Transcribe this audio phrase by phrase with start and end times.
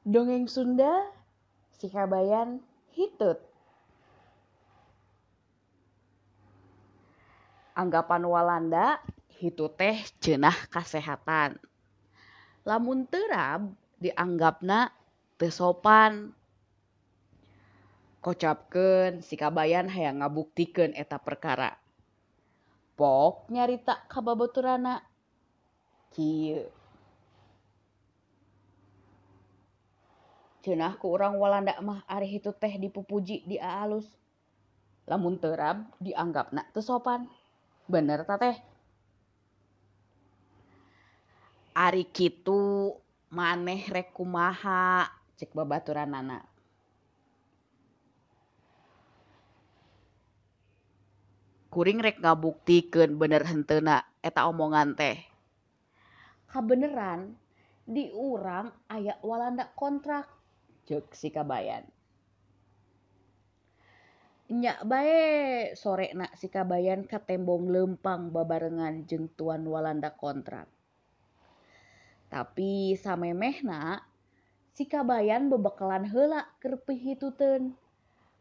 [0.00, 1.04] Dongeng Sunda
[1.76, 2.64] Sikabayan
[2.96, 3.36] Hitut
[7.76, 9.00] Anggapan Walanda
[9.40, 11.56] hitut teh cenah kasehatan.
[12.68, 14.92] Lamun terab dianggapna
[15.40, 16.36] tesopan.
[18.20, 21.72] Kocapkeun sikabayan hayang ngabuktikeun eta perkara.
[23.00, 25.00] Pok nyarita kababaturana.
[26.12, 26.79] Kieu.
[30.60, 34.04] Cenah ku Walanda mah ari hitu teh dipupuji di alus.
[35.08, 37.24] Lamun terab dianggapna teu sopan.
[37.88, 38.60] Bener ta teh?
[41.72, 42.92] Ari kitu
[43.32, 45.08] maneh rek kumaha
[45.40, 46.44] cek babaturanana.
[51.72, 55.16] Kuring rek ngabuktikeun bener henteuna eta omongan teh.
[56.52, 57.32] Kabeneran
[57.88, 60.39] di urang aya Walanda kontrak
[60.88, 61.84] Cuk si kabayan.
[64.50, 70.66] Nya bae sore nak Sikabayan ka tembong lempang babarengan jeng tuan Walanda kontrak.
[72.26, 74.02] Tapi samemehna
[74.74, 77.78] Sikabayan bebekalan hela kerpih hituteun.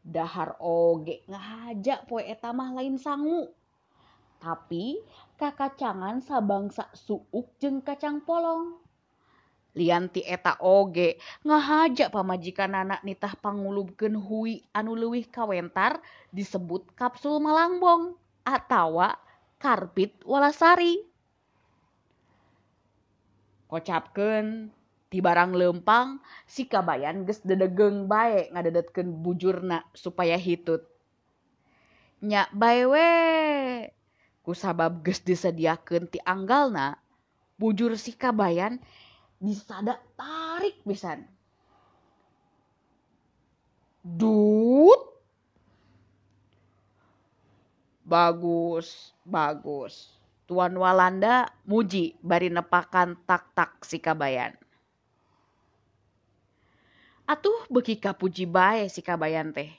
[0.00, 3.52] Dahar oge ngahaja poe eta mah lain sangu.
[4.40, 5.04] Tapi
[5.36, 8.80] kakacangan sabangsa suuk jeng kacang polong.
[9.74, 11.18] lianti eta oge.
[11.46, 16.02] Ngahaja pamajikan anak nitah pangulubkeun Hui anu leuwih kawentar
[16.34, 19.14] disebut kapsul malangbong atawa
[19.60, 21.04] karpit walasari.
[23.70, 24.74] Kocapken
[25.10, 30.86] di barang lempang si kabayan ges dedegeng bae ngadedetken bujurna supaya hitut.
[32.22, 33.06] Nyak baewe
[34.42, 36.98] kusabab ges disediakan ti anggalna
[37.58, 38.82] bujur si kabayan
[39.40, 41.24] disada tarik pisan.
[44.04, 45.00] Dut.
[48.04, 50.12] Bagus, bagus.
[50.44, 54.52] Tuan Walanda muji bari nepakan tak-tak si kabayan.
[57.30, 59.70] Atuh beki kapuji bae si kabayan teh.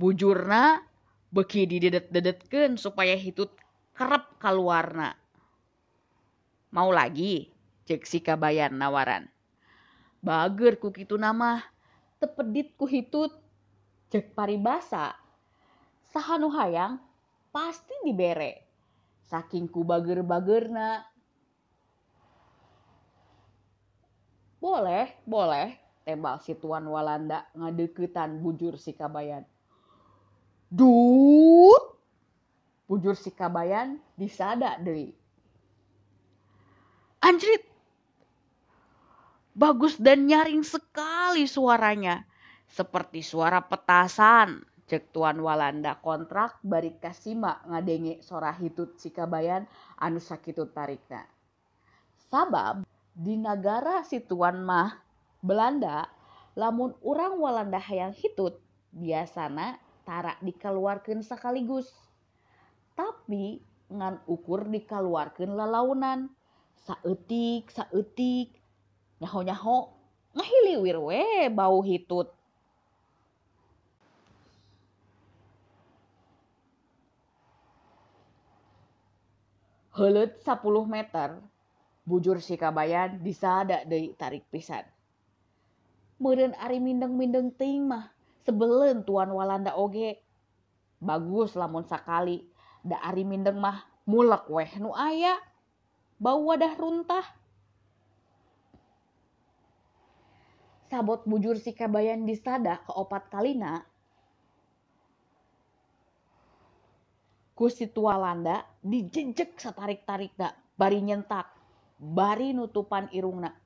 [0.00, 0.80] Bujurna
[1.28, 3.52] beki didedet-dedetkeun supaya hitut
[3.92, 5.12] kerep kaluarna.
[6.72, 7.55] Mau lagi?
[7.86, 9.30] Cek si kabayan nawaran.
[10.18, 11.62] Bager ku kitu nama,
[12.18, 13.30] tepedit ku hitut,
[14.10, 15.14] cek paribasa.
[16.10, 16.98] Sahanu hayang
[17.54, 18.66] pasti dibere.
[19.30, 21.02] Saking ku bager-bagerna.
[24.58, 29.46] Boleh, boleh, tembal si tuan Walanda ngadeketan bujur si kabayan.
[30.70, 31.94] Dut!
[32.86, 35.10] Bujur si kabayan disada deui.
[37.22, 37.66] Anjrit,
[39.56, 42.28] bagus dan nyaring sekali suaranya.
[42.68, 44.60] Seperti suara petasan.
[44.86, 49.66] Cek Tuan Walanda kontrak bari kasima ngadenge sora hitut si kabayan
[49.98, 51.26] anu sakitu tarikna.
[52.30, 54.94] Sabab di negara si Tuan mah
[55.42, 56.06] Belanda
[56.54, 58.62] lamun urang Walanda hayang hitut
[58.94, 59.74] biasana
[60.06, 61.90] tara dikeluarkeun sekaligus.
[62.94, 63.58] Tapi
[63.90, 66.30] ngan ukur dikeluarkeun lalaunan.
[66.86, 68.54] Saeutik, saeutik,
[69.20, 69.76] nyaho-nyaho
[70.36, 72.28] ngahiliwir we bau hitut.
[79.96, 80.60] Heuleut 10
[80.92, 81.40] meter,
[82.04, 84.84] bujur si kabayan disada deui tarik pisan.
[86.20, 88.12] Meureun ari mindeng-mindeng teuing mah
[88.44, 90.20] sebeleun tuan Walanda oge.
[91.00, 92.44] Bagus lamun sakali,
[92.84, 95.40] da ari mindeng mah mulek weh nu aya.
[96.20, 97.24] Bau wadah runtah.
[100.86, 103.82] Sabot bujur si kabayan disada ke opat kalina.
[107.56, 111.48] Ku si Walanda dijejek satarik-tarik dak bari nyentak.
[111.96, 113.56] Bari nutupan irungna.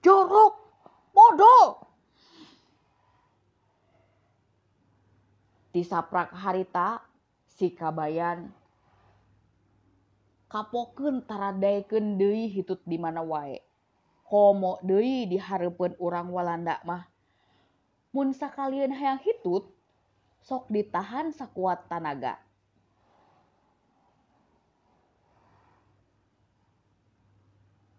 [0.00, 0.64] Jorok!
[1.12, 1.80] Modal
[5.72, 7.04] disaprak harita
[7.48, 8.48] si kabayan.
[10.48, 13.60] Kapokeun taradaekeun deui hitut di mana wae
[14.26, 17.06] komo deui dihareupeun urang Walanda mah.
[18.10, 19.66] Mun sakalian hayang hitut
[20.42, 22.45] sok ditahan sakuat tanaga.